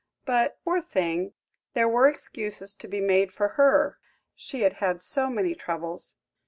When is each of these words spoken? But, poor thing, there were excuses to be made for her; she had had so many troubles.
But, 0.25 0.57
poor 0.63 0.81
thing, 0.81 1.33
there 1.75 1.87
were 1.87 2.07
excuses 2.09 2.73
to 2.73 2.87
be 2.87 2.99
made 2.99 3.31
for 3.31 3.49
her; 3.49 3.99
she 4.33 4.61
had 4.61 4.77
had 4.81 4.99
so 4.99 5.29
many 5.29 5.53
troubles. 5.53 6.15